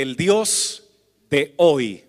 [0.00, 0.82] el Dios
[1.28, 2.02] de hoy.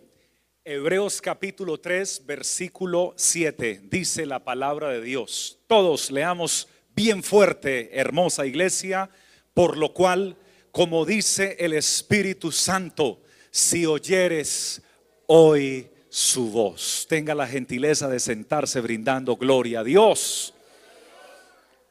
[0.64, 5.60] Hebreos capítulo 3, versículo 7, dice la palabra de Dios.
[5.68, 9.10] Todos leamos bien fuerte, hermosa iglesia,
[9.54, 10.38] por lo cual,
[10.72, 14.82] como dice el Espíritu Santo, si oyeres
[15.28, 20.54] hoy su voz, tenga la gentileza de sentarse brindando gloria a Dios,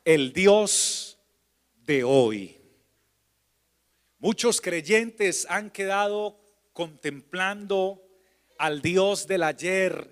[0.06, 1.18] el Dios
[1.84, 2.59] de hoy.
[4.22, 6.38] Muchos creyentes han quedado
[6.74, 8.06] contemplando
[8.58, 10.10] al Dios del ayer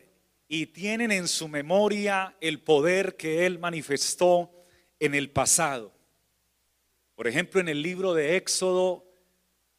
[0.48, 4.50] y tienen en su memoria el poder que Él manifestó
[4.98, 5.92] en el pasado.
[7.16, 9.04] Por ejemplo, en el libro de Éxodo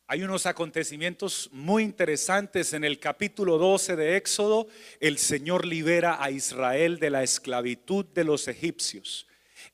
[0.06, 2.74] hay unos acontecimientos muy interesantes.
[2.74, 4.68] En el capítulo 12 de Éxodo,
[5.00, 9.26] el Señor libera a Israel de la esclavitud de los egipcios.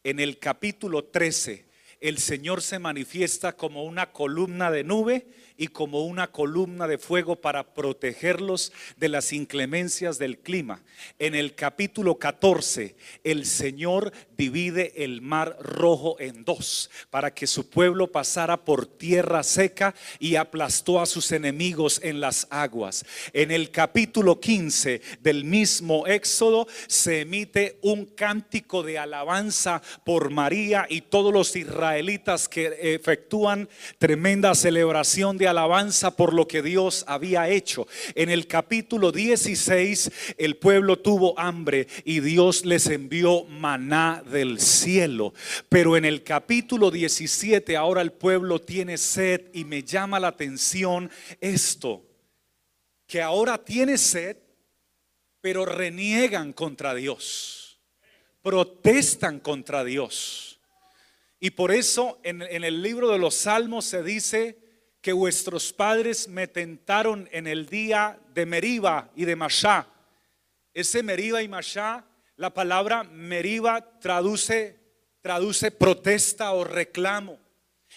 [0.01, 1.64] En el capítulo 13,
[1.99, 5.27] el Señor se manifiesta como una columna de nube
[5.57, 10.83] y como una columna de fuego para protegerlos de las inclemencias del clima.
[11.19, 17.69] En el capítulo 14, el Señor divide el mar rojo en dos para que su
[17.69, 23.05] pueblo pasara por tierra seca y aplastó a sus enemigos en las aguas.
[23.33, 30.85] En el capítulo 15 del mismo Éxodo se emite un cántico de alabanza por María
[30.89, 37.49] y todos los israelitas que efectúan tremenda celebración de alabanza por lo que Dios había
[37.49, 37.87] hecho.
[38.15, 45.33] En el capítulo 16 el pueblo tuvo hambre y Dios les envió maná del cielo.
[45.69, 51.09] Pero en el capítulo 17 ahora el pueblo tiene sed y me llama la atención
[51.39, 52.03] esto,
[53.07, 54.37] que ahora tiene sed,
[55.41, 57.79] pero reniegan contra Dios,
[58.41, 60.59] protestan contra Dios.
[61.39, 64.57] Y por eso en, el libro de los Salmos se dice,
[65.05, 69.87] que vuestros padres me tentaron en el día de Meriba y de Mashá.
[70.73, 72.03] Ese Meriba y Mashá,
[72.37, 74.79] la palabra Meriba traduce,
[75.21, 77.37] traduce protesta o reclamo.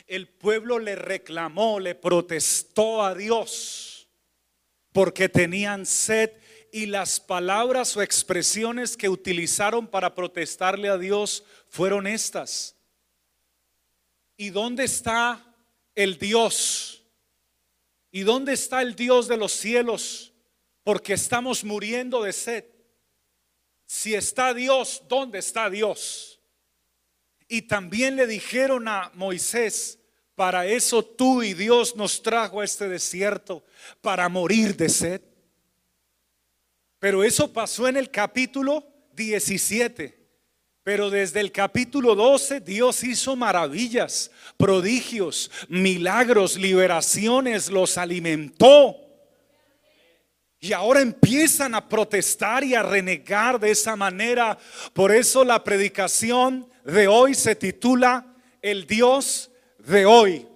[0.06, 4.06] El pueblo le reclamó, le protestó a Dios
[4.92, 6.30] porque tenían sed
[6.70, 12.76] y las palabras o expresiones que utilizaron para protestarle a Dios fueron estas.
[14.36, 15.42] ¿Y dónde está
[15.94, 16.96] el Dios?
[18.10, 20.32] ¿Y dónde está el Dios de los cielos?
[20.82, 22.64] Porque estamos muriendo de sed.
[23.86, 26.40] Si está Dios, ¿dónde está Dios?
[27.48, 29.98] Y también le dijeron a Moisés,
[30.34, 33.64] para eso tú y Dios nos trajo a este desierto,
[34.00, 35.22] para morir de sed.
[36.98, 40.17] Pero eso pasó en el capítulo 17.
[40.88, 48.96] Pero desde el capítulo 12 Dios hizo maravillas, prodigios, milagros, liberaciones, los alimentó.
[50.58, 54.56] Y ahora empiezan a protestar y a renegar de esa manera.
[54.94, 59.50] Por eso la predicación de hoy se titula El Dios
[59.80, 60.48] de hoy.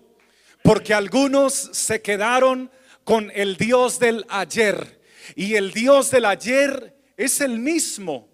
[0.62, 2.70] Porque algunos se quedaron
[3.04, 4.98] con el Dios del ayer.
[5.36, 8.31] Y el Dios del ayer es el mismo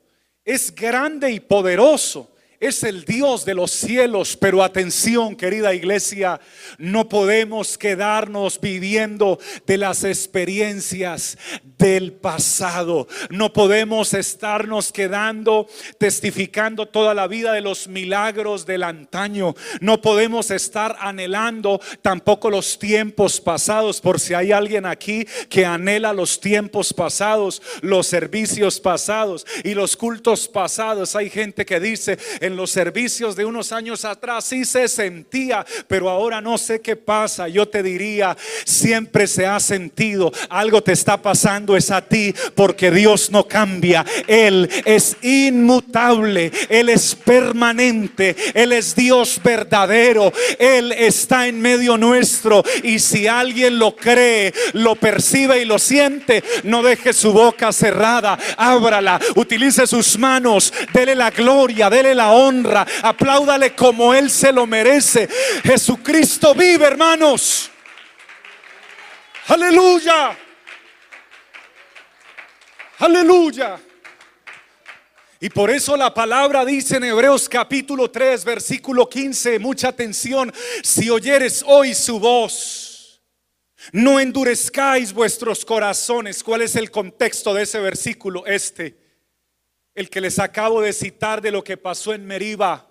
[0.49, 2.31] es grande y poderoso
[2.61, 6.41] es el Dios de los cielos, pero atención querida iglesia,
[6.77, 11.39] no podemos quedarnos viviendo de las experiencias
[11.79, 19.55] del pasado, no podemos estarnos quedando testificando toda la vida de los milagros del antaño,
[19.81, 26.13] no podemos estar anhelando tampoco los tiempos pasados, por si hay alguien aquí que anhela
[26.13, 32.57] los tiempos pasados, los servicios pasados y los cultos pasados, hay gente que dice, en
[32.57, 37.47] los servicios de unos años atrás sí se sentía, pero ahora no sé qué pasa.
[37.47, 42.91] Yo te diría, siempre se ha sentido, algo te está pasando es a ti, porque
[42.91, 44.05] Dios no cambia.
[44.27, 52.65] Él es inmutable, Él es permanente, Él es Dios verdadero, Él está en medio nuestro.
[52.83, 58.39] Y si alguien lo cree, lo percibe y lo siente, no deje su boca cerrada,
[58.57, 64.67] ábrala, utilice sus manos, dele la gloria, dele la honra, apláudale como Él se lo
[64.67, 65.29] merece.
[65.65, 67.71] Jesucristo vive, hermanos.
[69.49, 70.37] Aleluya.
[72.99, 73.81] Aleluya.
[75.41, 80.53] Y por eso la palabra dice en Hebreos capítulo 3, versículo 15, mucha atención,
[80.83, 83.23] si oyeres hoy su voz,
[83.93, 86.43] no endurezcáis vuestros corazones.
[86.43, 88.45] ¿Cuál es el contexto de ese versículo?
[88.47, 89.08] Este
[89.99, 92.85] el que les acabo de citar de lo que pasó en Meriba.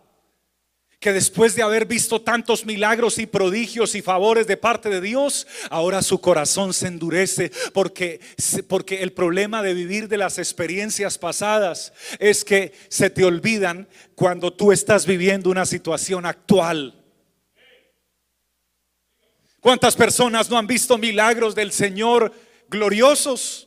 [1.00, 5.45] que después de haber visto tantos milagros y prodigios y favores de parte de Dios,
[5.69, 8.19] ahora su corazón se endurece porque,
[8.68, 14.51] porque el problema de vivir de las experiencias pasadas es que se te olvidan cuando
[14.51, 17.06] tú estás viviendo una situación actual.
[19.62, 22.33] ¿Cuántas personas no han visto milagros del Señor
[22.69, 23.67] gloriosos?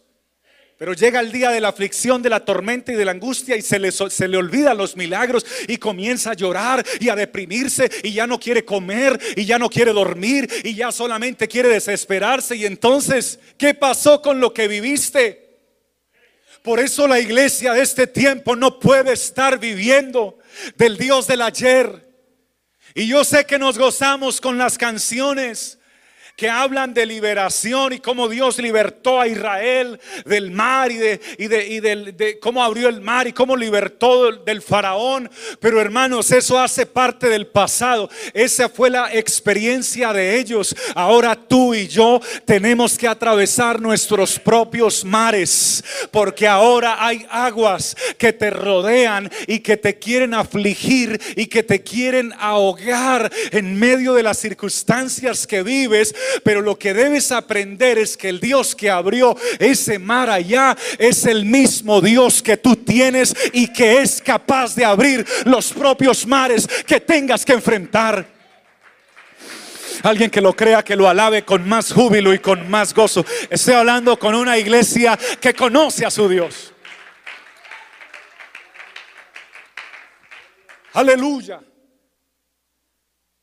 [0.81, 3.61] Pero llega el día de la aflicción, de la tormenta y de la angustia y
[3.61, 8.15] se le, se le olvidan los milagros y comienza a llorar y a deprimirse y
[8.15, 12.57] ya no quiere comer y ya no quiere dormir y ya solamente quiere desesperarse.
[12.57, 15.59] Y entonces, ¿qué pasó con lo que viviste?
[16.63, 20.39] Por eso la iglesia de este tiempo no puede estar viviendo
[20.77, 22.09] del Dios del ayer.
[22.95, 25.79] Y yo sé que nos gozamos con las canciones
[26.41, 31.49] que hablan de liberación y cómo Dios libertó a Israel del mar y de, y
[31.49, 35.31] de, y de cómo abrió el mar y cómo libertó del faraón.
[35.61, 38.09] Pero hermanos, eso hace parte del pasado.
[38.33, 40.75] Esa fue la experiencia de ellos.
[40.95, 48.33] Ahora tú y yo tenemos que atravesar nuestros propios mares, porque ahora hay aguas que
[48.33, 54.23] te rodean y que te quieren afligir y que te quieren ahogar en medio de
[54.23, 59.37] las circunstancias que vives pero lo que debes aprender es que el Dios que abrió
[59.59, 64.85] ese mar allá es el mismo Dios que tú tienes y que es capaz de
[64.85, 68.27] abrir los propios mares que tengas que enfrentar.
[70.03, 73.25] Alguien que lo crea, que lo alabe con más júbilo y con más gozo.
[73.51, 76.73] Estoy hablando con una iglesia que conoce a su Dios.
[80.95, 81.61] Aleluya.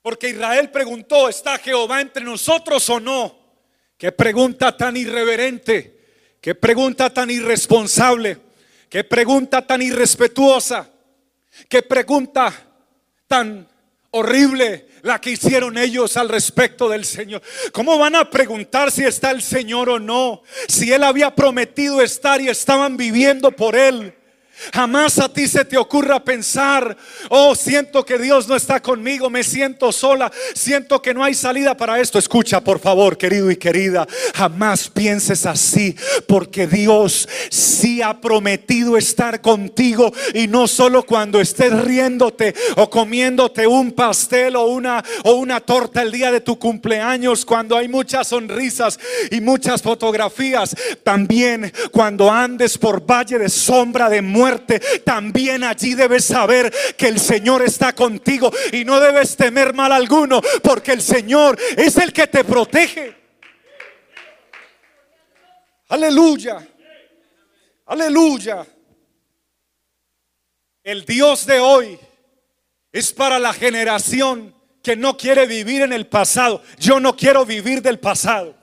[0.08, 3.38] Porque Israel preguntó, ¿está Jehová entre nosotros o no?
[3.98, 6.00] Qué pregunta tan irreverente,
[6.40, 8.38] qué pregunta tan irresponsable,
[8.88, 10.90] qué pregunta tan irrespetuosa,
[11.68, 12.54] qué pregunta
[13.28, 13.68] tan
[14.12, 17.42] horrible la que hicieron ellos al respecto del Señor.
[17.74, 20.42] ¿Cómo van a preguntar si está el Señor o no?
[20.70, 24.16] Si Él había prometido estar y estaban viviendo por Él.
[24.74, 26.98] Jamás a ti se te ocurra pensar,
[27.30, 31.78] oh, siento que Dios no está conmigo, me siento sola, siento que no hay salida
[31.78, 32.18] para esto.
[32.18, 35.96] Escucha, por favor, querido y querida, jamás pienses así,
[36.28, 43.68] porque Dios sí ha prometido estar contigo y no solo cuando estés riéndote o comiéndote
[43.68, 48.28] un pastel o una o una torta el día de tu cumpleaños, cuando hay muchas
[48.28, 49.00] sonrisas
[49.30, 54.47] y muchas fotografías, también cuando andes por valle de sombra de muerte
[55.04, 60.42] también allí debes saber que el Señor está contigo y no debes temer mal alguno,
[60.64, 63.16] porque el Señor es el que te protege.
[65.90, 66.68] Aleluya.
[67.86, 68.66] Aleluya.
[70.84, 72.00] El Dios de hoy
[72.92, 76.62] es para la generación que no quiere vivir en el pasado.
[76.80, 78.56] Yo no quiero vivir del pasado.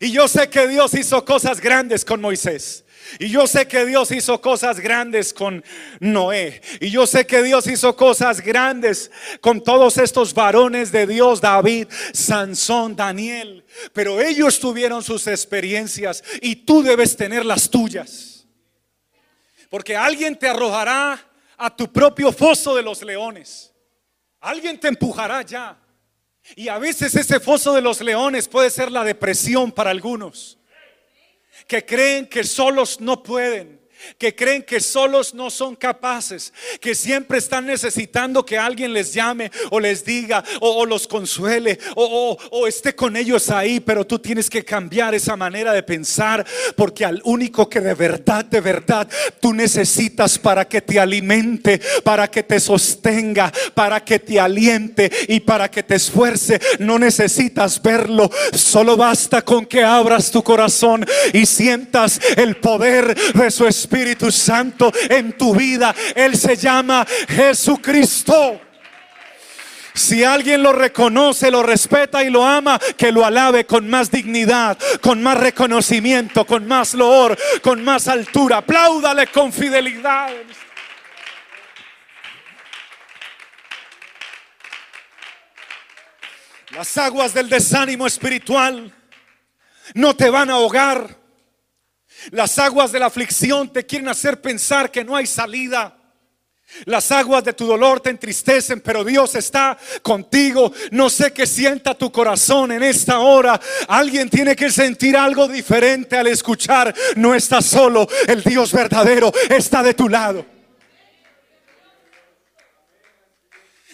[0.00, 2.83] Y yo sé que Dios hizo cosas grandes con Moisés.
[3.18, 5.64] Y yo sé que Dios hizo cosas grandes con
[6.00, 6.60] Noé.
[6.80, 9.10] Y yo sé que Dios hizo cosas grandes
[9.40, 13.64] con todos estos varones de Dios, David, Sansón, Daniel.
[13.92, 18.46] Pero ellos tuvieron sus experiencias y tú debes tener las tuyas.
[19.70, 21.20] Porque alguien te arrojará
[21.56, 23.72] a tu propio foso de los leones.
[24.40, 25.78] Alguien te empujará ya.
[26.56, 30.58] Y a veces ese foso de los leones puede ser la depresión para algunos
[31.66, 33.83] que creen que solos no pueden
[34.18, 39.50] que creen que solos no son capaces, que siempre están necesitando que alguien les llame
[39.70, 44.50] o les diga o, los consuele o, o, esté con ellos ahí, pero tú tienes
[44.50, 46.44] que cambiar esa manera de pensar
[46.76, 49.08] porque al único que de verdad, de verdad
[49.40, 55.40] tú necesitas para que te alimente, para que te sostenga, para que te aliente y
[55.40, 61.46] para que te esfuerce, no necesitas verlo, solo basta con que abras tu corazón y
[61.46, 65.94] sientas el poder de su espíritu Espíritu Santo en tu vida.
[66.16, 68.60] Él se llama Jesucristo.
[69.94, 74.76] Si alguien lo reconoce, lo respeta y lo ama, que lo alabe con más dignidad,
[75.00, 78.56] con más reconocimiento, con más loor, con más altura.
[78.56, 80.32] Apláudale con fidelidad.
[86.70, 88.92] Las aguas del desánimo espiritual
[89.94, 91.23] no te van a ahogar.
[92.30, 95.96] Las aguas de la aflicción te quieren hacer pensar que no hay salida.
[96.86, 100.72] Las aguas de tu dolor te entristecen, pero Dios está contigo.
[100.90, 103.60] No sé qué sienta tu corazón en esta hora.
[103.86, 106.92] Alguien tiene que sentir algo diferente al escuchar.
[107.16, 110.44] No estás solo, el Dios verdadero está de tu lado.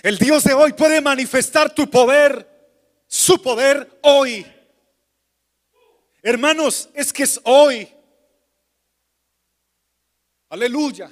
[0.02, 2.48] El Dios de hoy puede manifestar tu poder,
[3.06, 4.46] su poder hoy.
[6.22, 7.88] Hermanos, es que es hoy.
[10.50, 11.10] Aleluya.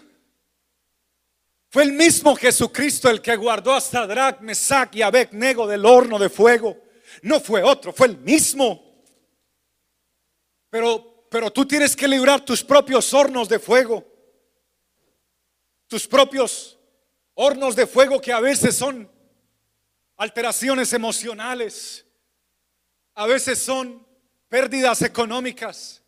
[1.71, 6.29] Fue el mismo Jesucristo el que guardó a Sadrach, Mesach y Abednego del horno de
[6.29, 6.77] fuego.
[7.23, 9.05] No fue otro, fue el mismo.
[10.71, 14.05] Pero, pero tú tienes que librar tus propios hornos de fuego.
[15.87, 16.79] Tus propios
[17.35, 19.11] hornos de fuego que a veces son
[20.17, 22.05] alteraciones emocionales.
[23.15, 24.05] A veces son
[24.49, 26.03] pérdidas económicas.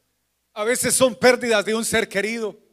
[0.52, 2.69] A veces son pérdidas de un ser querido.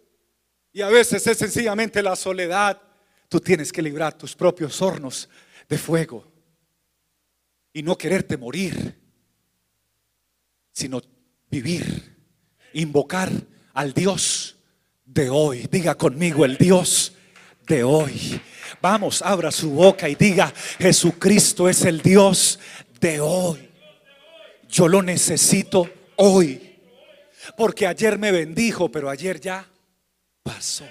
[0.74, 2.82] Y a veces es sencillamente la soledad.
[3.30, 5.30] Tú tienes que librar tus propios hornos
[5.68, 6.26] de fuego
[7.74, 9.00] y no quererte morir,
[10.72, 11.02] sino
[11.50, 12.16] vivir,
[12.74, 13.32] invocar
[13.74, 14.58] al Dios
[15.06, 15.68] de hoy.
[15.70, 17.14] Diga conmigo el Dios
[17.68, 18.42] de hoy.
[18.82, 22.60] Vamos, abra su boca y diga, Jesucristo es el Dios
[23.00, 23.70] de hoy.
[24.70, 26.80] Yo lo necesito hoy.
[27.56, 29.70] Porque ayer me bendijo, pero ayer ya
[30.48, 30.86] pasó.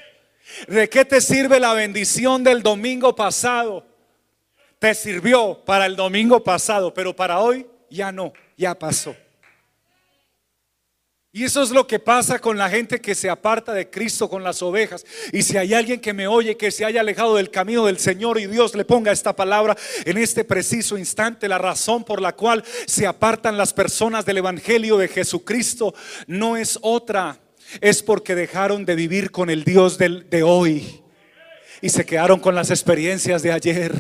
[0.69, 3.85] ¿De qué te sirve la bendición del domingo pasado?
[4.79, 9.17] Te sirvió para el domingo pasado, pero para hoy ya no, ya pasó.
[11.33, 14.43] Y eso es lo que pasa con la gente que se aparta de Cristo con
[14.43, 15.05] las ovejas.
[15.33, 18.39] Y si hay alguien que me oye que se haya alejado del camino del Señor
[18.39, 22.65] y Dios le ponga esta palabra en este preciso instante, la razón por la cual
[22.87, 25.95] se apartan las personas del Evangelio de Jesucristo
[26.27, 27.39] no es otra
[27.81, 31.03] es porque dejaron de vivir con el Dios de hoy
[31.81, 33.93] y se quedaron con las experiencias de ayer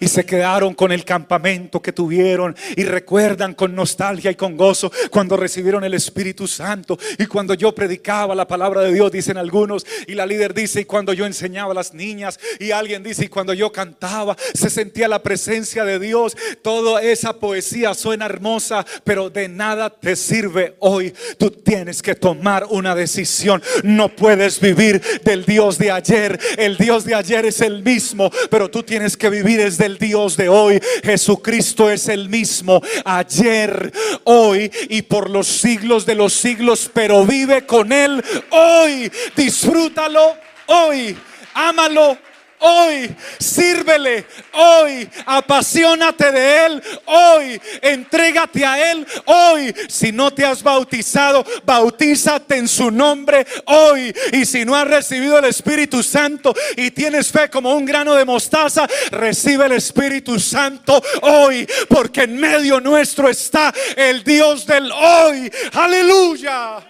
[0.00, 4.90] y se quedaron con el campamento que tuvieron y recuerdan con nostalgia y con gozo
[5.10, 9.86] cuando recibieron el Espíritu Santo y cuando yo predicaba la palabra de Dios, dicen algunos,
[10.06, 13.28] y la líder dice, y cuando yo enseñaba a las niñas, y alguien dice, y
[13.28, 19.30] cuando yo cantaba, se sentía la presencia de Dios, toda esa poesía suena hermosa, pero
[19.30, 21.12] de nada te sirve hoy.
[21.38, 23.62] Tú tienes que tomar una decisión.
[23.82, 26.38] No puedes vivir del Dios de ayer.
[26.56, 30.36] El Dios de ayer es el mismo, pero tú tienes que vivir desde el Dios
[30.36, 30.80] de hoy.
[31.02, 33.92] Jesucristo es el mismo ayer,
[34.24, 39.10] hoy y por los siglos de los siglos, pero vive con Él hoy.
[39.36, 41.16] Disfrútalo hoy.
[41.54, 42.16] Ámalo
[42.60, 49.74] hoy, sírvele hoy, apasionate de Él hoy, entrégate a Él hoy.
[49.88, 54.14] Si no te has bautizado, bautízate en su nombre hoy.
[54.32, 58.24] Y si no has recibido el Espíritu Santo y tienes fe como un grano de
[58.24, 65.50] mostaza, recibe el Espíritu Santo hoy, porque en medio nuestro está el Dios del hoy.
[65.72, 66.89] Aleluya.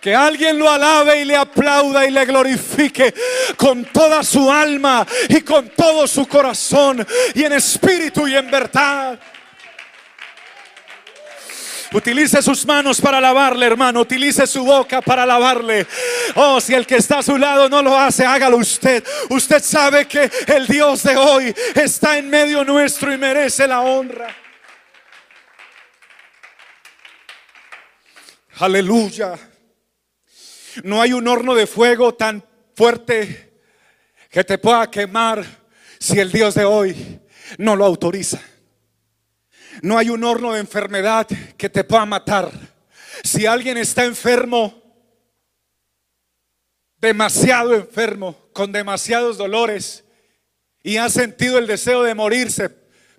[0.00, 3.12] Que alguien lo alabe y le aplauda y le glorifique
[3.56, 9.18] con toda su alma y con todo su corazón y en espíritu y en verdad.
[11.92, 14.00] Utilice sus manos para alabarle, hermano.
[14.00, 15.86] Utilice su boca para alabarle.
[16.36, 19.04] Oh, si el que está a su lado no lo hace, hágalo usted.
[19.28, 24.34] Usted sabe que el Dios de hoy está en medio nuestro y merece la honra.
[28.60, 29.49] Aleluya.
[30.84, 33.52] No hay un horno de fuego tan fuerte
[34.30, 35.44] que te pueda quemar
[35.98, 37.20] si el Dios de hoy
[37.58, 38.40] no lo autoriza.
[39.82, 42.50] No hay un horno de enfermedad que te pueda matar.
[43.24, 44.82] Si alguien está enfermo,
[46.98, 50.04] demasiado enfermo, con demasiados dolores,
[50.82, 52.70] y ha sentido el deseo de morirse,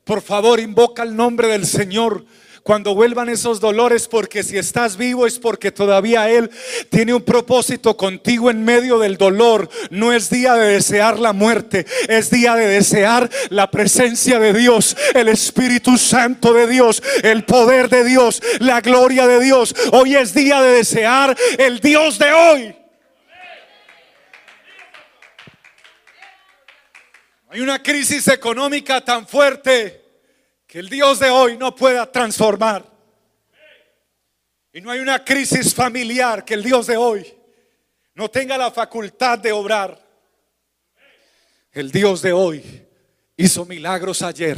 [0.03, 2.25] por favor invoca el nombre del Señor
[2.63, 6.51] cuando vuelvan esos dolores, porque si estás vivo es porque todavía Él
[6.89, 9.69] tiene un propósito contigo en medio del dolor.
[9.89, 14.95] No es día de desear la muerte, es día de desear la presencia de Dios,
[15.13, 19.75] el Espíritu Santo de Dios, el poder de Dios, la gloria de Dios.
[19.91, 22.75] Hoy es día de desear el Dios de hoy.
[27.49, 30.00] Hay una crisis económica tan fuerte
[30.71, 32.85] que el Dios de hoy no pueda transformar.
[34.71, 37.27] Y no hay una crisis familiar que el Dios de hoy
[38.13, 40.01] no tenga la facultad de obrar.
[41.73, 42.87] El Dios de hoy
[43.35, 44.55] hizo milagros ayer.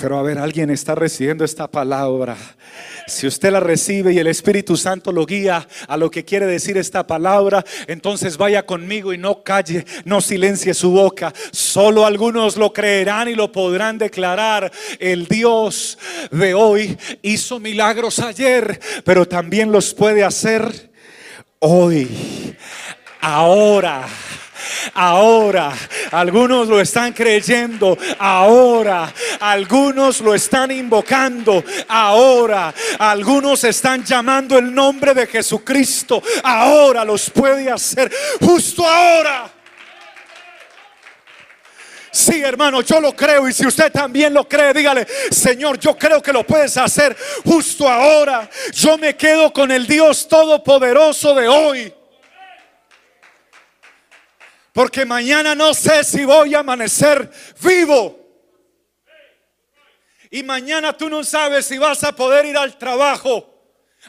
[0.00, 2.34] Pero a ver, alguien está recibiendo esta palabra.
[3.06, 6.78] Si usted la recibe y el Espíritu Santo lo guía a lo que quiere decir
[6.78, 11.34] esta palabra, entonces vaya conmigo y no calle, no silencie su boca.
[11.52, 14.72] Solo algunos lo creerán y lo podrán declarar.
[14.98, 15.98] El Dios
[16.30, 20.90] de hoy hizo milagros ayer, pero también los puede hacer
[21.58, 22.56] hoy,
[23.20, 24.06] ahora
[24.94, 25.72] ahora.
[26.10, 29.12] Algunos lo están creyendo ahora.
[29.40, 32.74] Algunos lo están invocando ahora.
[32.98, 36.22] Algunos están llamando el nombre de Jesucristo.
[36.42, 38.10] Ahora los puede hacer.
[38.40, 39.50] Justo ahora.
[42.12, 43.48] Sí, hermano, yo lo creo.
[43.48, 47.88] Y si usted también lo cree, dígale, Señor, yo creo que lo puedes hacer justo
[47.88, 48.48] ahora.
[48.72, 51.94] Yo me quedo con el Dios Todopoderoso de hoy.
[54.80, 57.30] Porque mañana no sé si voy a amanecer
[57.62, 58.18] vivo.
[60.30, 63.49] Y mañana tú no sabes si vas a poder ir al trabajo.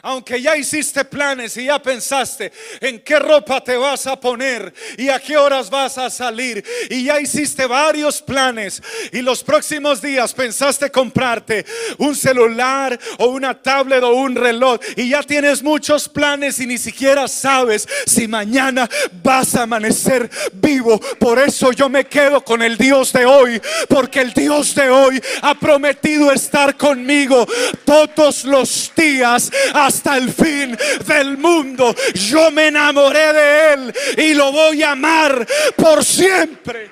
[0.00, 5.10] Aunque ya hiciste planes y ya pensaste en qué ropa te vas a poner y
[5.10, 8.82] a qué horas vas a salir y ya hiciste varios planes
[9.12, 11.66] y los próximos días pensaste comprarte
[11.98, 16.78] un celular o una tablet o un reloj y ya tienes muchos planes y ni
[16.78, 18.88] siquiera sabes si mañana
[19.22, 20.98] vas a amanecer vivo.
[21.18, 25.22] Por eso yo me quedo con el Dios de hoy, porque el Dios de hoy
[25.42, 27.46] ha prometido estar conmigo
[27.84, 29.50] todos los días
[29.86, 31.94] hasta el fin del mundo.
[32.14, 35.46] Yo me enamoré de Él y lo voy a amar
[35.76, 36.90] por siempre.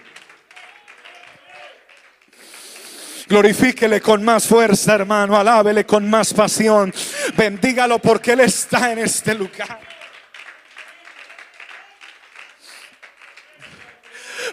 [3.29, 5.37] Glorifíquele con más fuerza, hermano.
[5.37, 6.93] Alábele con más pasión.
[7.37, 9.90] Bendígalo porque Él está en este lugar.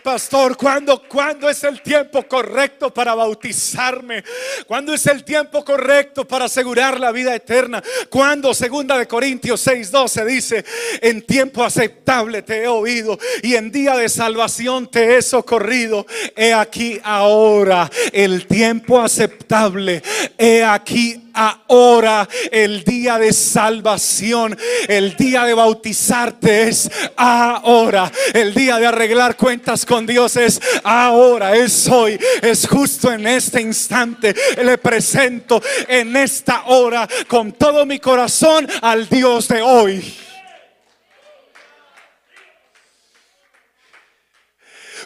[0.03, 4.23] Pastor, ¿cuándo, ¿cuándo es el tiempo correcto para bautizarme?
[4.65, 7.83] ¿Cuándo es el tiempo correcto para asegurar la vida eterna?
[8.09, 10.65] Cuando segunda de Corintios 6:12 dice,
[11.01, 16.05] en tiempo aceptable te he oído y en día de salvación te he socorrido.
[16.35, 20.01] He aquí ahora el tiempo aceptable.
[20.37, 24.57] He aquí ahora el día de salvación.
[24.87, 28.11] El día de bautizarte es ahora.
[28.33, 33.61] El día de arreglar cuentas con Dios es ahora, es hoy, es justo en este
[33.61, 34.35] instante.
[34.61, 40.26] Le presento en esta hora con todo mi corazón al Dios de hoy.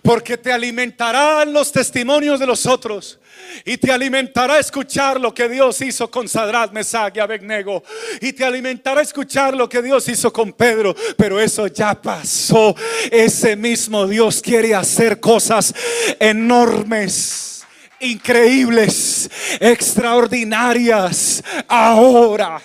[0.02, 3.20] Porque te alimentarán los testimonios de los otros
[3.66, 7.84] y te alimentará escuchar lo que Dios hizo con Sadrat, Mesach y Abednego.
[8.20, 10.96] Y te alimentará escuchar lo que Dios hizo con Pedro.
[11.18, 12.76] Pero eso ya pasó.
[13.12, 15.74] Ese mismo Dios quiere hacer cosas
[16.20, 17.64] enormes,
[18.00, 22.62] increíbles, extraordinarias ahora.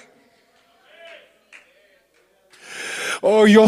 [3.21, 3.67] Oh, yo,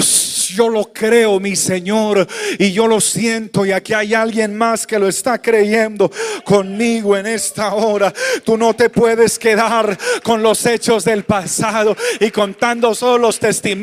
[0.49, 2.27] yo lo creo, mi Señor,
[2.59, 3.65] y yo lo siento.
[3.65, 6.11] Y aquí hay alguien más que lo está creyendo
[6.45, 8.13] conmigo en esta hora.
[8.45, 13.41] Tú no te puedes quedar con los hechos del pasado y contando solo los,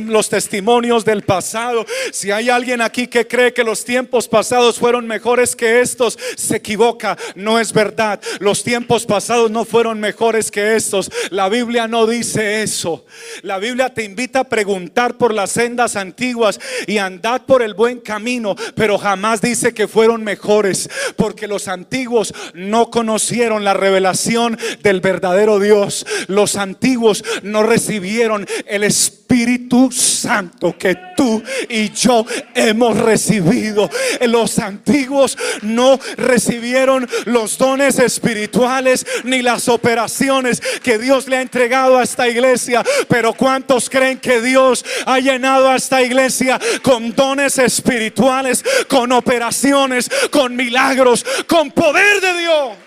[0.07, 1.85] los testimonios del pasado.
[2.11, 6.57] Si hay alguien aquí que cree que los tiempos pasados fueron mejores que estos, se
[6.57, 7.17] equivoca.
[7.35, 8.19] No es verdad.
[8.39, 11.11] Los tiempos pasados no fueron mejores que estos.
[11.29, 13.05] La Biblia no dice eso.
[13.41, 17.99] La Biblia te invita a preguntar por las sendas antiguas y andad por el buen
[18.01, 24.99] camino, pero jamás dice que fueron mejores, porque los antiguos no conocieron la revelación del
[24.99, 26.05] verdadero Dios.
[26.27, 33.89] Los antiguos no recibieron el Espíritu Santo que tú y yo hemos recibido.
[34.21, 41.97] Los antiguos no recibieron los dones espirituales ni las operaciones que Dios le ha entregado
[41.97, 47.57] a esta iglesia, pero ¿cuántos creen que Dios ha llenado a esta iglesia con dones
[47.57, 52.77] espirituales, con operaciones, con milagros, con poder de Dios.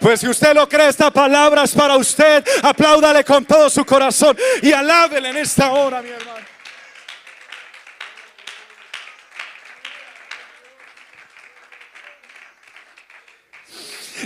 [0.00, 2.44] Pues si usted lo cree, esta palabra es para usted.
[2.62, 6.38] Apláudale con todo su corazón y alábele en esta hora, mi hermano.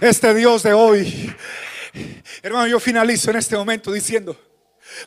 [0.01, 1.33] Este Dios de hoy,
[2.43, 4.37] hermano, yo finalizo en este momento diciendo,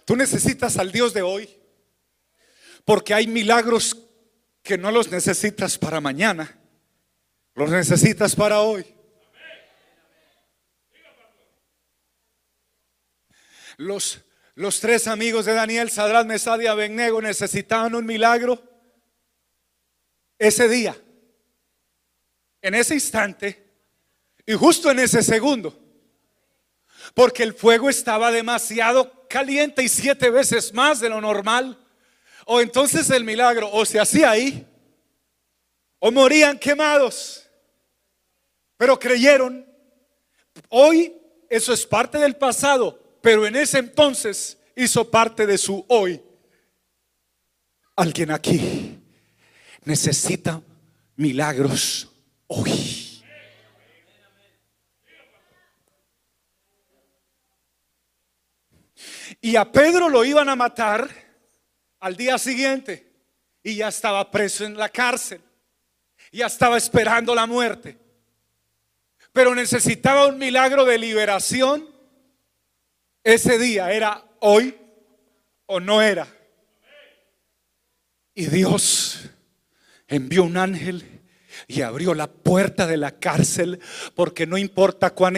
[0.06, 1.50] Tú necesitas al Dios de hoy
[2.84, 3.98] porque hay milagros
[4.62, 6.58] que no los necesitas para mañana,
[7.54, 8.86] los necesitas para hoy.
[13.78, 14.22] Los,
[14.56, 18.64] los tres amigos de Daniel, Sadrat, Mesad y Abednego necesitaban un milagro
[20.38, 20.96] ese día,
[22.62, 23.74] en ese instante
[24.46, 25.86] y justo en ese segundo
[27.14, 31.78] porque el fuego estaba demasiado caliente y siete veces más de lo normal.
[32.46, 34.66] O entonces el milagro o se hacía ahí
[36.00, 37.48] o morían quemados.
[38.78, 39.66] Pero creyeron.
[40.70, 41.14] Hoy
[41.50, 46.22] eso es parte del pasado, pero en ese entonces hizo parte de su hoy.
[47.96, 49.00] Alguien aquí
[49.84, 50.62] necesita
[51.16, 52.10] milagros
[52.48, 53.05] hoy.
[59.46, 61.08] Y a Pedro lo iban a matar
[62.00, 63.14] al día siguiente
[63.62, 65.40] y ya estaba preso en la cárcel.
[66.32, 67.96] Ya estaba esperando la muerte.
[69.32, 71.88] Pero necesitaba un milagro de liberación.
[73.24, 74.76] Ese día era hoy
[75.68, 76.28] o no era.
[78.34, 79.30] Y Dios
[80.08, 81.22] envió un ángel
[81.68, 83.80] y abrió la puerta de la cárcel
[84.16, 85.36] porque no importa cuán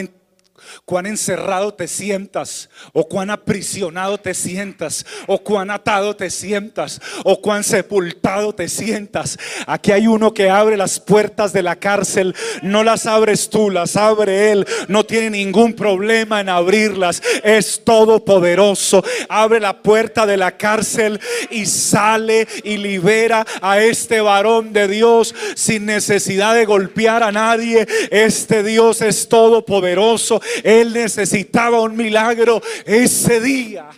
[0.86, 7.42] cuán encerrado te sientas, o cuán aprisionado te sientas, o cuán atado te sientas, o
[7.42, 9.38] cuán sepultado te sientas.
[9.66, 13.96] Aquí hay uno que abre las puertas de la cárcel, no las abres tú, las
[13.96, 19.04] abre Él, no tiene ningún problema en abrirlas, es todopoderoso.
[19.30, 25.34] Abre la puerta de la cárcel y sale y libera a este varón de Dios
[25.56, 27.88] sin necesidad de golpear a nadie.
[28.12, 33.90] Este Dios es todopoderoso él necesitaba un milagro ese día.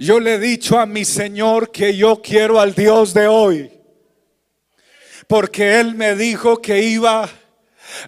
[0.00, 3.70] Yo le he dicho a mi Señor que yo quiero al Dios de hoy.
[5.26, 7.30] Porque Él me dijo que iba a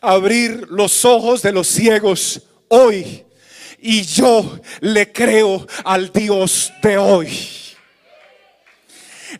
[0.00, 3.26] abrir los ojos de los ciegos hoy.
[3.78, 7.28] Y yo le creo al Dios de hoy.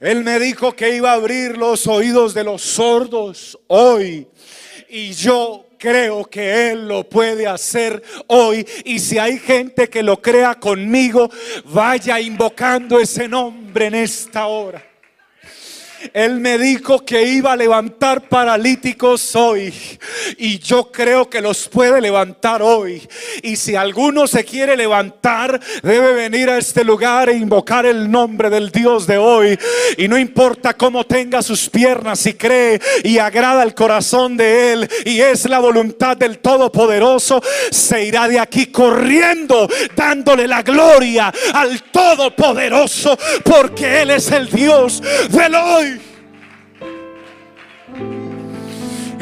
[0.00, 4.28] Él me dijo que iba a abrir los oídos de los sordos hoy.
[4.90, 8.64] Y yo creo que Él lo puede hacer hoy.
[8.85, 11.29] Y si hay gente que lo crea conmigo,
[11.64, 14.91] vaya invocando ese nombre en esta hora.
[16.12, 19.73] Él me dijo que iba a levantar paralíticos hoy.
[20.38, 23.07] Y yo creo que los puede levantar hoy.
[23.43, 28.51] Y si alguno se quiere levantar, debe venir a este lugar e invocar el nombre
[28.51, 29.59] del Dios de hoy.
[29.97, 34.88] Y no importa cómo tenga sus piernas, si cree y agrada el corazón de Él
[35.05, 41.83] y es la voluntad del Todopoderoso, se irá de aquí corriendo, dándole la gloria al
[41.85, 45.91] Todopoderoso, porque Él es el Dios del hoy.
[47.94, 48.21] Thank you.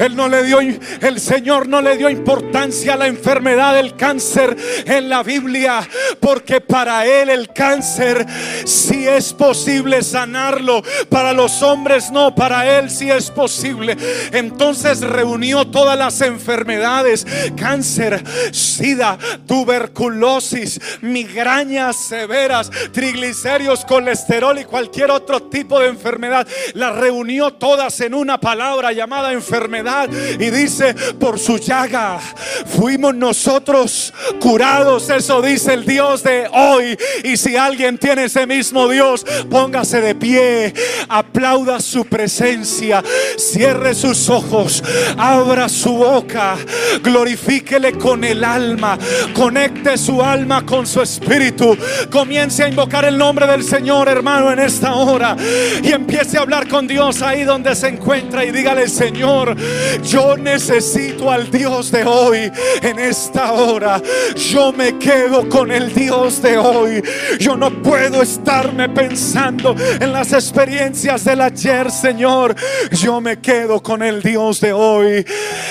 [0.00, 4.56] Él no le dio, el Señor no le dio importancia a la enfermedad del cáncer
[4.86, 5.86] en la Biblia,
[6.20, 8.26] porque para Él el cáncer
[8.64, 13.94] sí es posible sanarlo, para los hombres no, para Él sí es posible.
[14.32, 25.42] Entonces reunió todas las enfermedades, cáncer, sida, tuberculosis, migrañas severas, triglicéridos, colesterol y cualquier otro
[25.42, 26.48] tipo de enfermedad.
[26.72, 29.89] Las reunió todas en una palabra llamada enfermedad
[30.38, 32.18] y dice, por su llaga
[32.66, 35.10] fuimos nosotros curados.
[35.10, 36.96] Eso dice el Dios de hoy.
[37.24, 40.72] Y si alguien tiene ese mismo Dios, póngase de pie,
[41.08, 43.02] aplauda su presencia,
[43.36, 44.82] cierre sus ojos,
[45.16, 46.56] abra su boca,
[47.02, 48.98] glorifíquele con el alma,
[49.34, 51.76] conecte su alma con su espíritu,
[52.10, 55.36] comience a invocar el nombre del Señor, hermano, en esta hora
[55.82, 59.56] y empiece a hablar con Dios ahí donde se encuentra y dígale, Señor,
[60.02, 62.50] yo necesito al Dios de hoy
[62.82, 64.02] en esta hora.
[64.36, 67.02] Yo me quedo con el Dios de hoy.
[67.38, 72.54] Yo no puedo estarme pensando en las experiencias del ayer, Señor.
[72.92, 75.24] Yo me quedo con el Dios de hoy.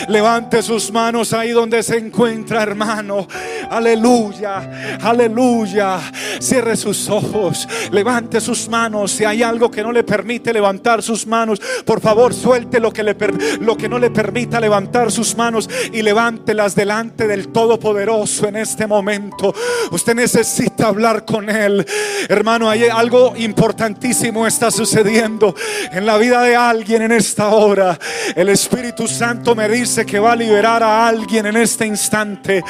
[0.08, 3.28] Levante sus manos ahí donde se encuentra, hermano.
[3.70, 6.00] Aleluya, aleluya.
[6.40, 9.12] Cierre sus ojos, levante sus manos.
[9.12, 13.04] Si hay algo que no le permite levantar sus manos, por favor, suelte lo que,
[13.04, 13.16] le
[13.60, 18.88] lo que no le permita levantar sus manos y levántelas delante del Todopoderoso en este
[18.88, 19.54] momento.
[19.92, 21.86] Usted necesita hablar con Él.
[22.28, 25.56] Hermano, hay algo importantísimo está sucediendo
[25.92, 27.98] en la vida de alguien en esta hora.
[28.36, 32.64] El Espíritu Santo me dice que va a liberar a alguien en este instante.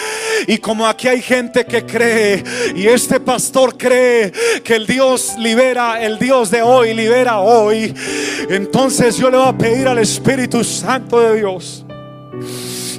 [0.47, 2.43] Y como aquí hay gente que cree
[2.75, 4.32] y este pastor cree
[4.63, 7.93] que el Dios libera, el Dios de hoy libera hoy,
[8.49, 11.85] entonces yo le voy a pedir al Espíritu Santo de Dios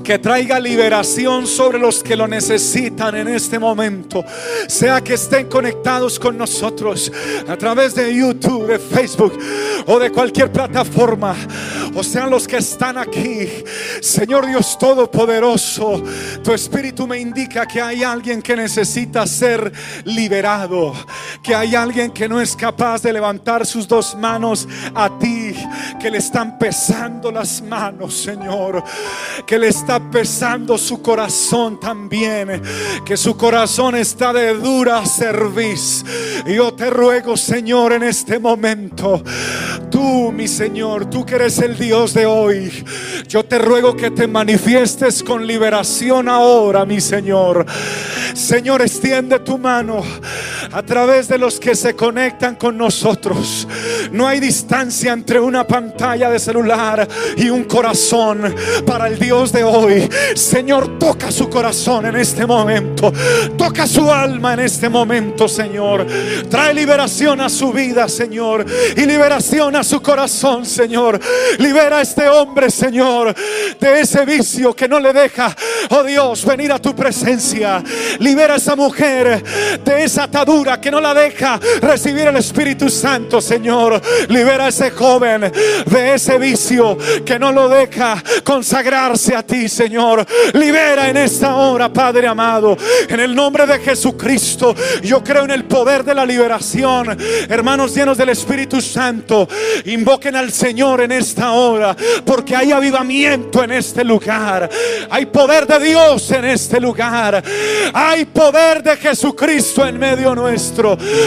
[0.03, 4.25] que traiga liberación sobre los que lo necesitan en este momento.
[4.69, 7.13] Sea que estén conectados con nosotros
[7.49, 9.39] a través de YouTube, de Facebook
[9.87, 11.35] o de cualquier plataforma.
[11.95, 13.49] O sean los que están aquí.
[14.01, 16.03] Señor Dios Todopoderoso,
[16.43, 19.73] tu espíritu me indica que hay alguien que necesita ser
[20.05, 20.95] liberado.
[21.43, 25.55] Que hay alguien que no es capaz de levantar sus dos manos a ti.
[26.01, 28.83] Que le están pesando las manos, Señor.
[29.47, 32.63] Que le está pesando su corazón también,
[33.05, 36.05] que su corazón está de dura cerviz.
[36.47, 39.21] Yo te ruego, Señor, en este momento,
[39.91, 42.85] tú mi Señor, tú que eres el Dios de hoy,
[43.27, 47.67] yo te ruego que te manifiestes con liberación ahora, mi Señor.
[48.33, 50.05] Señor, extiende tu mano
[50.73, 53.67] a través de los que se conectan con nosotros.
[54.13, 57.07] No hay distancia entre una pantalla de celular
[57.37, 58.55] y un corazón
[58.87, 60.09] para el Dios de hoy.
[60.35, 63.13] Señor, toca su corazón en este momento.
[63.57, 66.07] Toca su alma en este momento, Señor.
[66.49, 68.65] Trae liberación a su vida, Señor.
[68.97, 71.19] Y liberación a su corazón, Señor.
[71.59, 73.35] Libera a este hombre, Señor,
[73.79, 75.55] de ese vicio que no le deja,
[75.91, 77.83] oh Dios, venir a tu presencia.
[78.19, 79.43] Libera a esa mujer
[79.85, 84.01] de esa atadura que no la deja recibir el Espíritu Santo, Señor.
[84.29, 85.51] Libera a ese joven
[85.87, 90.27] de ese vicio que no lo deja consagrarse a ti, Señor.
[90.53, 92.77] Libera en esta hora, Padre amado.
[93.09, 97.17] En el nombre de Jesucristo, yo creo en el poder de la liberación.
[97.49, 99.49] Hermanos llenos del Espíritu Santo,
[99.87, 104.69] invoquen al Señor en esta hora, porque hay avivamiento en este lugar.
[105.09, 107.43] Hay poder de Dios en este lugar.
[107.95, 110.50] Hay poder de Jesucristo en medio nuestro.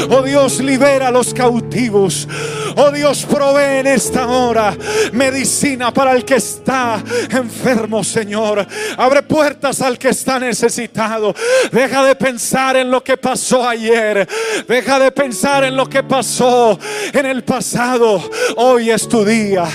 [0.09, 2.27] Oh Dios, libera a los cautivos.
[2.75, 4.75] Oh Dios, provee en esta hora
[5.13, 8.65] medicina para el que está enfermo, Señor.
[8.97, 11.33] Abre puertas al que está necesitado.
[11.71, 14.27] Deja de pensar en lo que pasó ayer.
[14.67, 16.77] Deja de pensar en lo que pasó
[17.13, 18.29] en el pasado.
[18.57, 19.65] Hoy es tu día.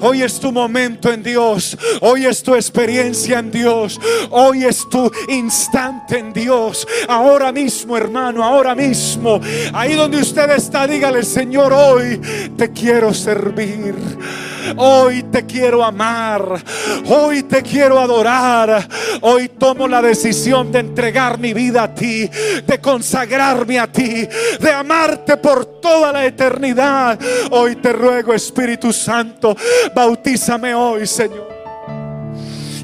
[0.00, 1.78] Hoy es tu momento en Dios.
[2.02, 3.98] Hoy es tu experiencia en Dios.
[4.30, 6.86] Hoy es tu instante en Dios.
[7.08, 8.97] Ahora mismo, hermano, ahora mismo.
[9.72, 12.20] Ahí donde usted está, dígale, Señor, hoy
[12.56, 13.94] te quiero servir.
[14.76, 16.62] Hoy te quiero amar.
[17.06, 18.86] Hoy te quiero adorar.
[19.22, 22.28] Hoy tomo la decisión de entregar mi vida a ti,
[22.66, 24.28] de consagrarme a ti,
[24.60, 27.18] de amarte por toda la eternidad.
[27.50, 29.56] Hoy te ruego, Espíritu Santo,
[29.94, 31.47] bautízame hoy, Señor.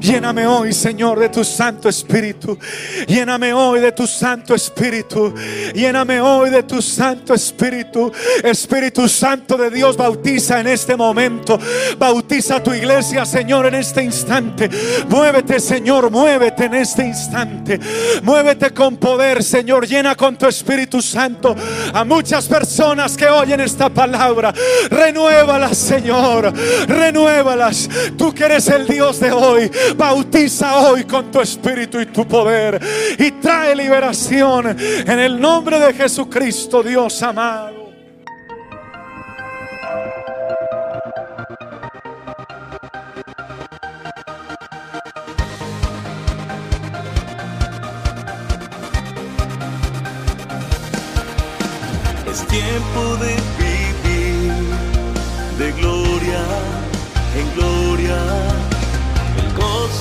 [0.05, 2.59] Lléname hoy, Señor, de tu Santo Espíritu.
[3.07, 5.33] Lléname hoy de tu Santo Espíritu.
[5.73, 8.11] Lléname hoy de tu Santo Espíritu.
[8.43, 11.57] Espíritu Santo de Dios, bautiza en este momento.
[11.97, 14.69] Bautiza a tu iglesia, Señor, en este instante.
[15.09, 17.79] Muévete, Señor, muévete en este instante.
[18.21, 19.87] Muévete con poder, Señor.
[19.87, 21.55] Llena con tu Espíritu Santo
[21.91, 24.53] a muchas personas que oyen esta palabra.
[24.91, 26.53] Renuévalas, Señor.
[26.87, 27.89] Renuévalas.
[28.15, 29.71] Tú que eres el Dios de hoy.
[29.95, 32.79] Bautiza hoy con tu espíritu y tu poder
[33.17, 37.84] y trae liberación en el nombre de Jesucristo, Dios amado.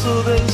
[0.04, 0.53] De gloria en gloria del